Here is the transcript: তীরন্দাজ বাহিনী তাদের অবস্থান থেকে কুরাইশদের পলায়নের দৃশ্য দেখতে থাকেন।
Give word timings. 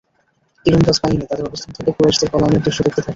তীরন্দাজ 0.65 0.97
বাহিনী 1.03 1.25
তাদের 1.25 1.45
অবস্থান 1.45 1.71
থেকে 1.77 1.91
কুরাইশদের 1.91 2.29
পলায়নের 2.33 2.63
দৃশ্য 2.65 2.79
দেখতে 2.79 2.97
থাকেন। 2.97 3.09